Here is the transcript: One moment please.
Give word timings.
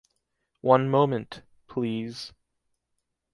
One 0.61 0.89
moment 0.89 1.43
please. 1.67 2.33